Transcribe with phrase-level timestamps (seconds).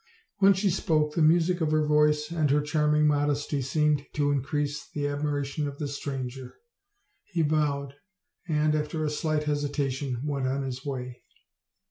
[0.39, 4.89] When she spoke the music of her voice and her charming modesty seemed to increase
[4.89, 6.55] the ad miration of the stranger.
[7.25, 7.93] He bowed,
[8.47, 11.21] and, after a slight hesitation, went on his way.